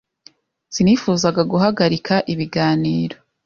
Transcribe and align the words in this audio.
Sinifuzaga 0.73 1.41
guhagarika 1.51 2.15
ibiganiro. 2.33 3.15